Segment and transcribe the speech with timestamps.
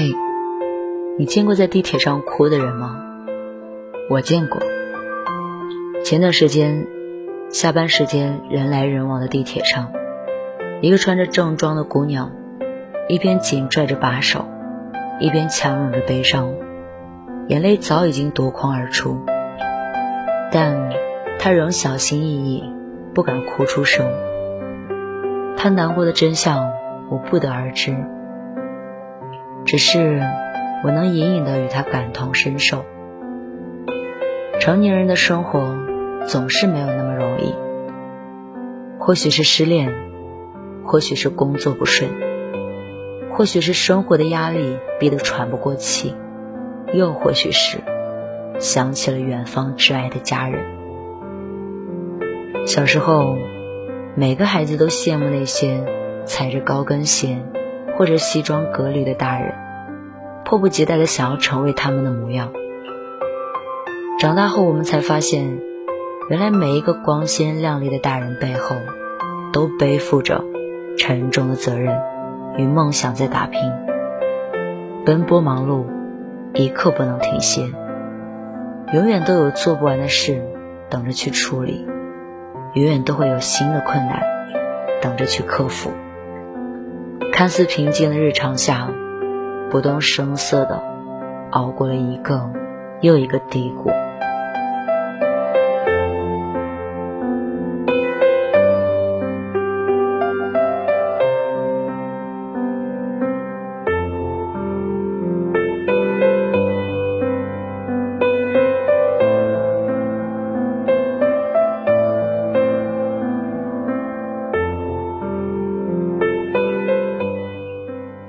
[0.00, 0.14] 嘿，
[1.18, 3.00] 你见过在地铁上哭的人吗？
[4.08, 4.60] 我见过。
[6.04, 6.86] 前段时间，
[7.50, 9.90] 下班时间人来人往的地铁上，
[10.82, 12.30] 一个穿着正装的姑娘，
[13.08, 14.44] 一边紧拽着把手，
[15.18, 16.54] 一边强忍着悲伤，
[17.48, 19.18] 眼泪早已经夺眶而出，
[20.52, 20.92] 但
[21.40, 22.62] 她仍小心翼翼，
[23.14, 24.06] 不敢哭出声。
[25.56, 26.70] 她难过的真相，
[27.10, 27.96] 我不得而知。
[29.68, 30.22] 只是，
[30.82, 32.86] 我能隐隐的与他感同身受。
[34.58, 35.76] 成年人的生活
[36.24, 37.54] 总是没有那么容易，
[38.98, 39.94] 或许是失恋，
[40.86, 42.10] 或许是工作不顺，
[43.34, 46.14] 或许是生活的压力逼得喘不过气，
[46.94, 47.76] 又或许是
[48.58, 50.64] 想起了远方挚爱的家人。
[52.66, 53.36] 小时候，
[54.14, 55.84] 每个孩子都羡慕那些
[56.24, 57.42] 踩着高跟鞋。
[57.98, 59.52] 或者西装革履的大人，
[60.44, 62.52] 迫不及待的想要成为他们的模样。
[64.20, 65.58] 长大后，我们才发现，
[66.30, 68.76] 原来每一个光鲜亮丽的大人背后，
[69.52, 70.44] 都背负着
[70.96, 72.00] 沉重的责任
[72.56, 73.60] 与梦想在打拼，
[75.04, 75.84] 奔波忙碌，
[76.54, 77.66] 一刻不能停歇，
[78.92, 80.40] 永远都有做不完的事
[80.88, 81.84] 等着去处理，
[82.74, 84.22] 永远都会有新的困难
[85.02, 85.90] 等着去克服。
[87.32, 88.90] 看似平静的日常下，
[89.70, 90.82] 不动声色的
[91.50, 92.50] 熬过了一个
[93.00, 93.90] 又一个低谷。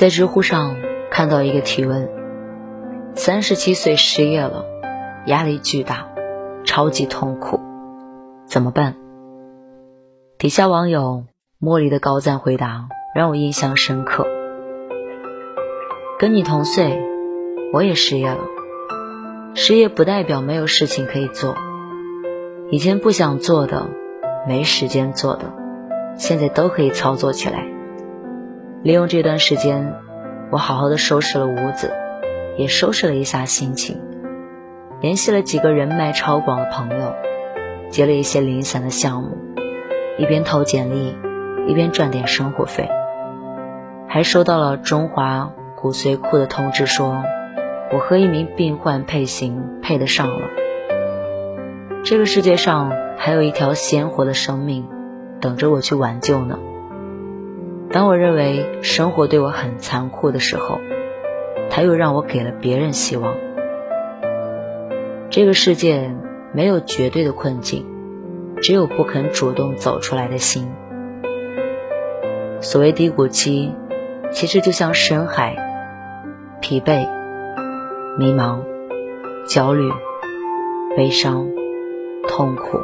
[0.00, 0.76] 在知乎上
[1.10, 2.08] 看到一个提问：
[3.14, 4.64] 三十七岁失业了，
[5.26, 6.08] 压力巨大，
[6.64, 7.60] 超级痛苦，
[8.46, 8.96] 怎么办？
[10.38, 11.24] 底下网友
[11.60, 14.26] 茉莉的高赞回答让我印象深刻。
[16.18, 16.98] 跟你同岁，
[17.74, 18.40] 我也失业了。
[19.54, 21.54] 失业不代表没有事情可以做，
[22.70, 23.90] 以前不想做的、
[24.48, 25.52] 没时间做的，
[26.16, 27.66] 现在都可以操作起来。
[28.82, 29.94] 利用这段时间，
[30.50, 31.92] 我好好的收拾了屋子，
[32.56, 34.00] 也收拾了一下心情，
[35.02, 37.14] 联系了几个人脉超广的朋友，
[37.90, 39.36] 接了一些零散的项目，
[40.16, 41.14] 一边投简历，
[41.66, 42.88] 一边赚点生活费，
[44.08, 47.22] 还收到了中华骨髓库的通知，说
[47.92, 50.46] 我和一名病患配型配得上了。
[52.02, 54.88] 这个世界上还有一条鲜活的生命，
[55.38, 56.58] 等着我去挽救呢。
[57.92, 60.78] 当我认为生活对我很残酷的时候，
[61.70, 63.34] 他又让我给了别人希望。
[65.28, 66.14] 这个世界
[66.52, 67.84] 没有绝对的困境，
[68.62, 70.70] 只有不肯主动走出来的心。
[72.60, 73.74] 所谓低谷期，
[74.30, 75.56] 其实就像深海，
[76.60, 77.08] 疲惫、
[78.16, 78.60] 迷茫、
[79.48, 79.90] 焦虑、
[80.96, 81.48] 悲伤、
[82.28, 82.78] 痛苦，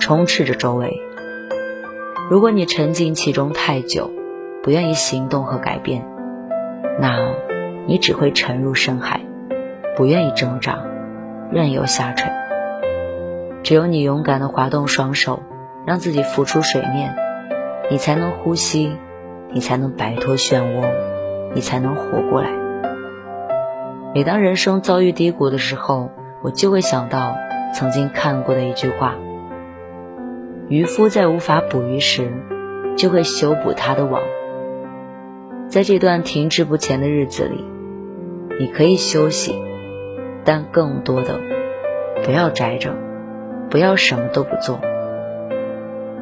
[0.00, 1.00] 充斥着周围。
[2.28, 4.10] 如果你沉浸其中太久，
[4.62, 6.04] 不愿意行动和改变，
[7.00, 7.16] 那，
[7.86, 9.20] 你只会沉入深海；
[9.96, 10.84] 不愿意挣扎，
[11.50, 12.30] 任由下沉。
[13.62, 15.42] 只有你勇敢地滑动双手，
[15.86, 17.16] 让自己浮出水面，
[17.90, 18.94] 你才能呼吸，
[19.50, 20.84] 你才能摆脱漩涡，
[21.54, 22.50] 你才能活过来。
[24.14, 26.10] 每当人生遭遇低谷的时候，
[26.42, 27.34] 我就会想到
[27.72, 29.14] 曾经看过的一句话：
[30.68, 32.30] 渔夫在无法捕鱼时，
[32.98, 34.20] 就会修补他的网。
[35.70, 37.64] 在这段停滞不前的日子里，
[38.58, 39.54] 你可以休息，
[40.44, 41.38] 但更多的
[42.24, 42.92] 不要宅着，
[43.70, 44.80] 不要什么都不做，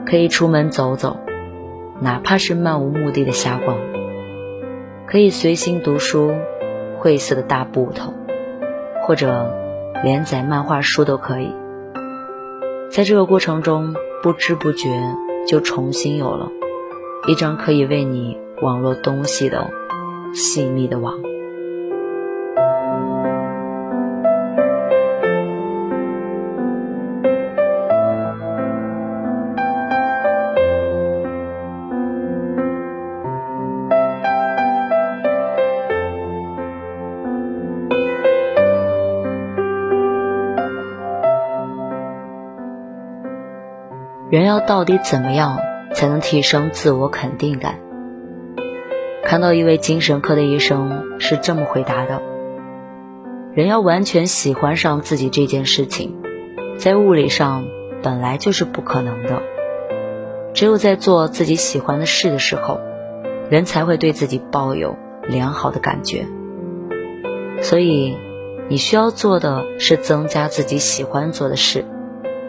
[0.04, 1.16] 可以出门走走，
[1.98, 3.78] 哪怕是漫无目的的瞎逛；
[5.06, 6.34] 可以随心读书，
[6.98, 8.12] 晦涩的大部头，
[9.06, 9.50] 或者
[10.04, 11.54] 连载漫画书都可以。
[12.90, 14.90] 在这个过程中，不知不觉
[15.46, 16.50] 就重新有了
[17.26, 19.70] 一张可以为你网络东西的
[20.34, 21.14] 细密的网。
[44.31, 45.58] 人要到底怎么样
[45.94, 47.88] 才能提升自我肯定感？
[49.28, 52.22] 看到一位精神科的医生是这么回答的：
[53.52, 56.16] 人要完全喜欢上自己这件事情，
[56.78, 57.66] 在物理上
[58.02, 59.42] 本来就是不可能的。
[60.54, 62.80] 只有在做自己喜欢的事的时候，
[63.50, 64.96] 人才会对自己抱有
[65.28, 66.25] 良好的感觉。
[67.60, 68.16] 所以，
[68.70, 71.84] 你需要做的是增加自己喜欢做的事。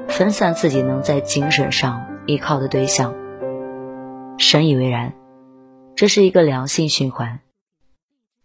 [0.08, 3.14] 分散自己能在精神上依靠的对象，
[4.38, 5.12] 深以为然。
[6.00, 7.42] 这是一个良性循环。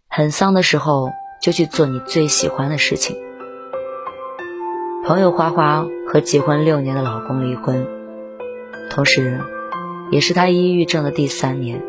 [0.09, 3.15] 很丧的时候，就去做你最喜欢的事情。
[5.05, 7.87] 朋友花花和结婚六年的老公离婚，
[8.89, 9.39] 同时，
[10.11, 11.81] 也是她抑郁症的第三年。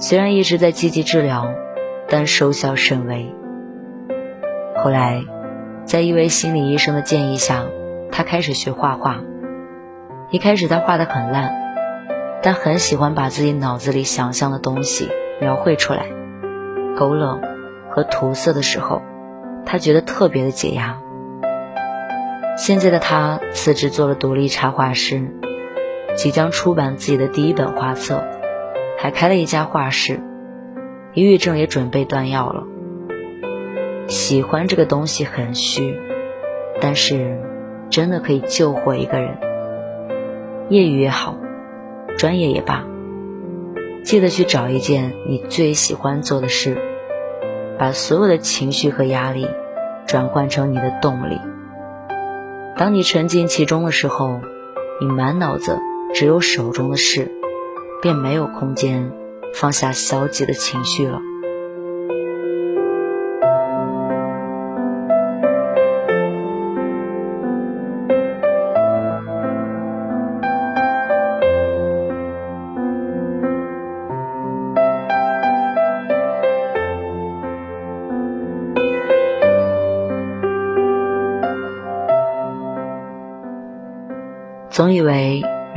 [0.00, 1.46] 虽然一直在积极治疗，
[2.08, 3.32] 但收效甚微。
[4.82, 5.22] 后来，
[5.84, 7.64] 在一位心理医生的建议下。
[8.10, 9.20] 他开始学画画，
[10.32, 11.67] 一开始他画的很烂，
[12.42, 15.08] 但很喜欢把自己脑子里想象的东西
[15.40, 16.06] 描绘出来，
[16.96, 17.40] 勾勒
[17.90, 19.02] 和涂色的时候，
[19.66, 20.98] 他觉得特别的解压。
[22.56, 25.28] 现在的他辞职做了独立插画师，
[26.16, 28.22] 即将出版自己的第一本画册，
[28.98, 30.20] 还开了一家画室，
[31.14, 32.64] 抑郁症也准备断药了。
[34.06, 35.98] 喜欢这个东西很虚，
[36.80, 37.38] 但是。
[37.90, 39.38] 真的可以救活一个人。
[40.68, 41.38] 业余也好，
[42.18, 42.84] 专业也罢，
[44.02, 46.76] 记得去找一件你最喜欢做的事，
[47.78, 49.46] 把所有的情绪和压力
[50.04, 51.40] 转换成你的动力。
[52.76, 54.40] 当你沉浸其中的时候，
[55.00, 55.78] 你满脑子
[56.12, 57.30] 只有手中的事，
[58.02, 59.12] 便没有空间
[59.54, 61.20] 放下消极的情绪了。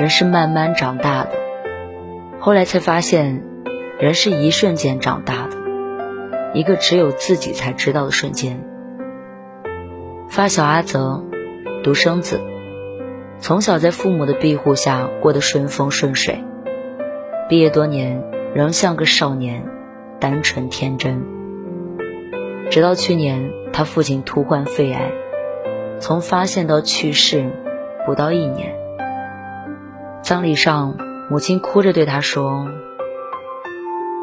[0.01, 1.30] 人是慢慢长大的，
[2.39, 3.44] 后来才发现，
[4.00, 5.57] 人是一瞬间长大的，
[6.56, 8.65] 一个只有自己才知道的瞬间。
[10.27, 11.24] 发小阿泽，
[11.83, 12.42] 独生子，
[13.38, 16.43] 从小在父母的庇护下过得顺风顺水，
[17.48, 18.24] 毕业多年
[18.55, 19.63] 仍像个少年，
[20.20, 21.24] 单纯天真。
[22.72, 25.12] 直到去年，他父亲突患肺癌，
[26.00, 27.51] 从发现到去世
[28.08, 28.81] 不到一年。
[30.24, 30.96] 葬礼上，
[31.30, 32.68] 母亲哭着对他说：“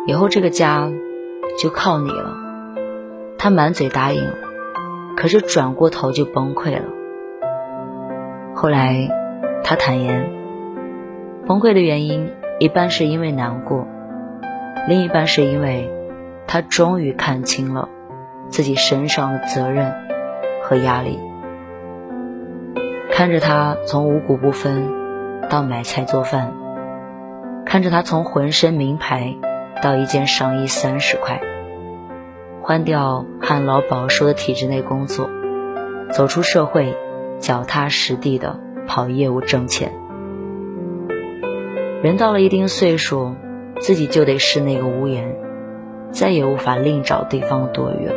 [0.07, 0.91] 以后这个家
[1.61, 2.37] 就靠你了。”
[3.37, 4.23] 他满嘴答应，
[5.17, 6.85] 可是转过头就崩溃了。
[8.55, 9.09] 后来，
[9.65, 10.31] 他坦言，
[11.47, 13.87] 崩溃的原因一半是因为难过，
[14.89, 15.91] 另一半是因为
[16.47, 17.89] 他终于看清了
[18.49, 19.93] 自己身上的责任
[20.63, 21.19] 和压力。
[23.11, 24.98] 看着他从五谷不分。
[25.49, 26.53] 到买菜做饭，
[27.65, 29.35] 看着他从浑身名牌
[29.83, 31.41] 到一件上衣三十块，
[32.63, 35.31] 换掉旱涝保收的体制内工作，
[36.13, 36.95] 走出社会，
[37.39, 39.93] 脚踏实地的跑业务挣钱。
[42.03, 43.35] 人到了一定岁数，
[43.81, 45.35] 自己就得是那个屋檐，
[46.11, 48.15] 再也无法另找地方躲雨了。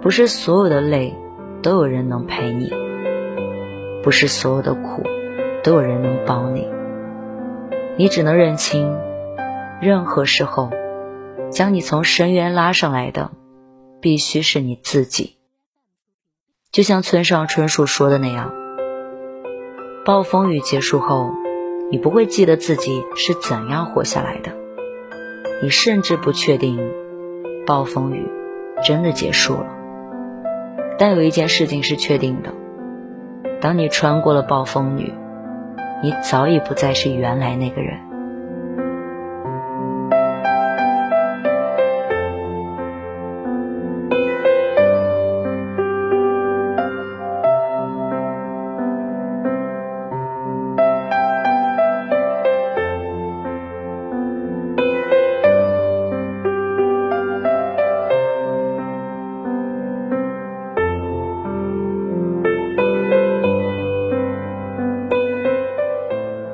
[0.00, 1.14] 不是所有的累
[1.62, 2.72] 都有人能陪你，
[4.02, 5.02] 不是所有的苦。
[5.62, 6.66] 都有人能帮你，
[7.98, 8.96] 你只能认清，
[9.82, 10.70] 任何时候，
[11.50, 13.30] 将你从深渊拉上来的，
[14.00, 15.36] 必须是你自己。
[16.72, 18.54] 就像村上春树说的那样，
[20.06, 21.30] 暴风雨结束后，
[21.90, 24.52] 你不会记得自己是怎样活下来的，
[25.62, 26.80] 你甚至不确定，
[27.66, 28.26] 暴风雨
[28.82, 29.66] 真的结束了。
[30.96, 32.54] 但有一件事情是确定的，
[33.60, 35.12] 当你穿过了暴风雨。
[36.02, 38.09] 你早已不再是原来那个人。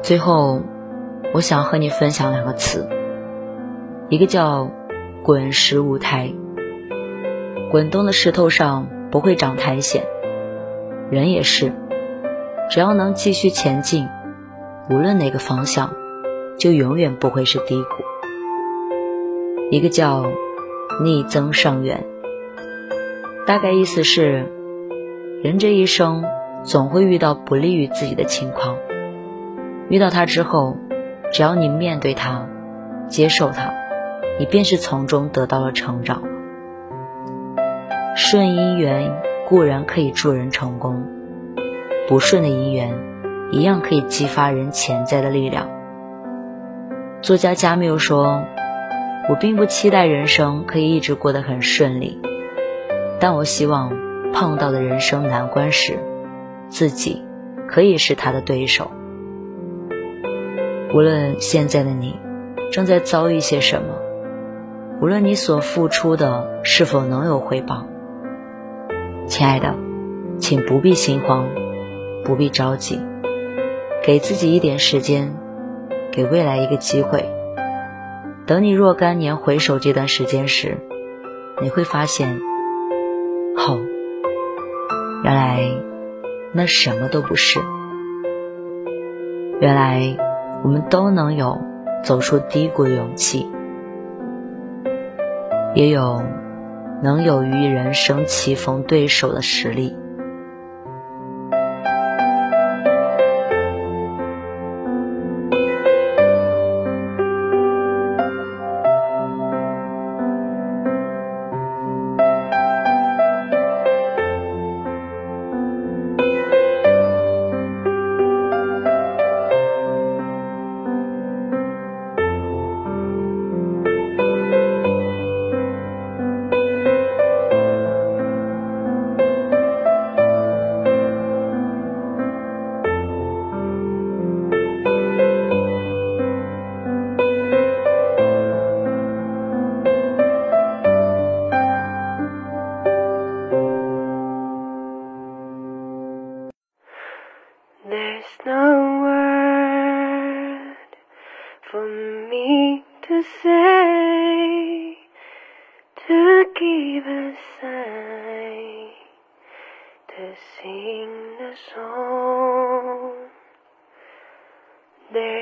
[0.07, 0.63] 最后，
[1.35, 2.89] 我想和你分享两个词，
[4.09, 4.71] 一个叫
[5.25, 6.33] “滚石舞台”。
[7.73, 10.05] 滚动的石头上不会长苔藓，
[11.11, 11.73] 人也是，
[12.71, 14.07] 只要能继续前进，
[14.89, 15.93] 无论哪个方向，
[16.57, 17.89] 就永远不会是低谷。
[19.73, 20.25] 一个叫
[21.03, 22.07] “逆增上缘”，
[23.45, 24.47] 大概意思是，
[25.43, 26.25] 人这一生
[26.63, 28.77] 总会遇到不利于自己的情况。
[29.89, 30.77] 遇到他之后，
[31.33, 32.49] 只要你面对他，
[33.09, 33.73] 接受他，
[34.39, 36.23] 你便是从中得到了成长。
[38.17, 39.13] 顺姻缘
[39.47, 41.07] 固然可以助人成功，
[42.09, 42.93] 不顺的姻缘
[43.53, 45.69] 一样可以激发人潜在的力量。
[47.23, 48.43] 作家加缪说
[49.31, 52.21] ：“我并不期待人生可以一直过得很顺利，
[53.21, 53.93] 但我希望
[54.33, 55.97] 碰到的人生难关时，
[56.69, 57.25] 自己
[57.69, 58.91] 可以是他的对手。”
[60.97, 62.19] 无论现在的你
[62.73, 63.89] 正在遭遇些什么，
[65.03, 67.87] 无论你所付出的是否能有回报，
[69.27, 69.75] 亲爱的，
[70.39, 71.51] 请不必心慌，
[72.25, 72.99] 不必着急，
[74.03, 75.37] 给自己一点时间，
[76.13, 77.31] 给未来一个机会。
[78.47, 80.79] 等你若干年回首这段时间时，
[81.61, 82.41] 你会发现，
[83.59, 83.79] 哦，
[85.23, 85.61] 原来
[86.55, 87.61] 那什么都不是，
[89.61, 90.26] 原来。
[90.63, 91.61] 我们都能有
[92.03, 93.49] 走出低谷的勇气，
[95.75, 96.23] 也有
[97.03, 99.97] 能有与人生棋逢对手的实力。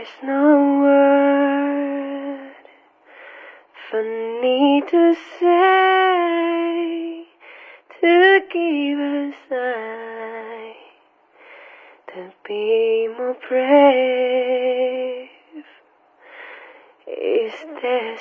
[0.04, 2.52] There's no word
[3.90, 4.02] for
[4.42, 7.24] me to say
[8.00, 10.76] to give a sigh
[12.12, 15.30] to be more brave.
[17.06, 18.18] Is there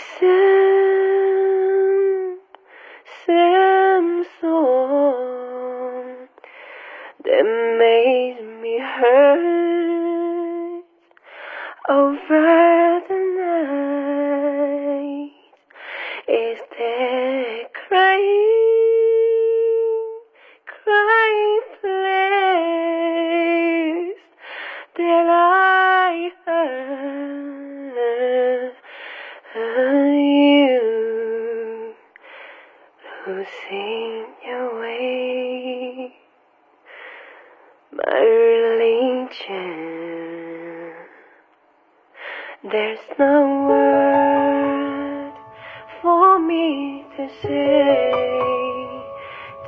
[12.14, 12.73] over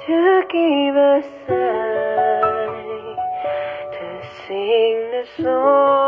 [0.05, 3.15] to give a sigh
[3.93, 4.07] to
[4.47, 6.04] sing the song.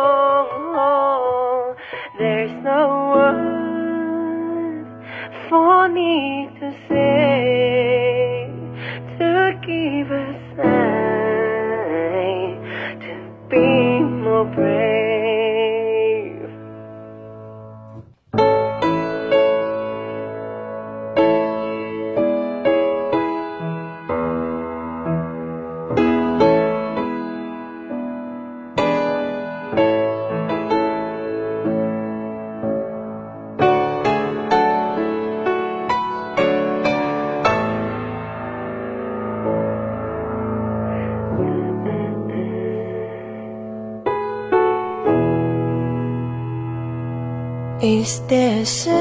[48.08, 48.96] Is there some,